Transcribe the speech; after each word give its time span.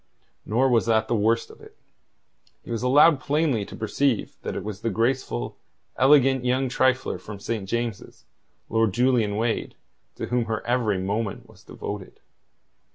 Nor 0.47 0.67
was 0.69 0.87
that 0.87 1.07
the 1.07 1.13
worst 1.13 1.51
of 1.51 1.61
it. 1.61 1.77
He 2.65 2.71
was 2.71 2.81
allowed 2.81 3.19
plainly 3.19 3.65
to 3.67 3.75
perceive 3.75 4.35
that 4.41 4.55
it 4.55 4.63
was 4.63 4.81
the 4.81 4.89
graceful, 4.89 5.57
elegant 5.95 6.43
young 6.43 6.69
trifler 6.69 7.19
from 7.19 7.39
St. 7.39 7.69
James's, 7.69 8.25
Lord 8.67 8.93
Julian 8.95 9.35
Wade, 9.35 9.75
to 10.15 10.25
whom 10.25 10.45
her 10.45 10.65
every 10.65 10.97
moment 10.97 11.47
was 11.47 11.61
devoted. 11.63 12.19